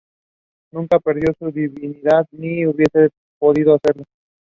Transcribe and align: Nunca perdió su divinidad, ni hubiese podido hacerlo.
Nunca 0.73 0.97
perdió 0.99 1.31
su 1.37 1.51
divinidad, 1.51 2.25
ni 2.31 2.65
hubiese 2.65 3.11
podido 3.39 3.75
hacerlo. 3.75 4.05